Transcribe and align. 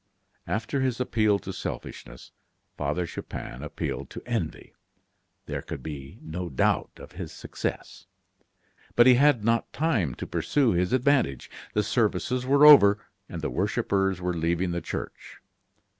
After 0.47 0.81
his 0.81 0.99
appeal 0.99 1.37
to 1.37 1.53
selfishness, 1.53 2.31
Father 2.75 3.05
Chupin 3.05 3.61
appealed 3.61 4.09
to 4.09 4.23
envy. 4.25 4.73
There 5.45 5.61
could 5.61 5.83
be 5.83 6.17
no 6.23 6.49
doubt 6.49 6.89
of 6.97 7.11
his 7.11 7.31
success. 7.31 8.07
But 8.95 9.05
he 9.05 9.13
had 9.13 9.43
not 9.43 9.71
time 9.71 10.15
to 10.15 10.25
pursue 10.25 10.71
his 10.71 10.91
advantage. 10.91 11.51
The 11.75 11.83
services 11.83 12.47
were 12.47 12.65
over, 12.65 12.97
and 13.29 13.43
the 13.43 13.51
worshippers 13.51 14.19
were 14.19 14.33
leaving 14.33 14.71
the 14.71 14.81
church. 14.81 15.37